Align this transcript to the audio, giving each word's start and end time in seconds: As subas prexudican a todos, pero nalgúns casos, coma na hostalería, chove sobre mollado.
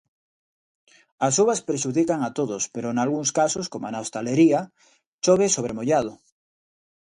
As 1.25 1.33
subas 1.37 1.63
prexudican 1.69 2.19
a 2.23 2.29
todos, 2.37 2.63
pero 2.73 2.95
nalgúns 2.97 3.29
casos, 3.39 3.69
coma 3.73 3.89
na 3.93 4.01
hostalería, 4.03 4.61
chove 5.23 5.47
sobre 5.55 5.75
mollado. 5.77 6.13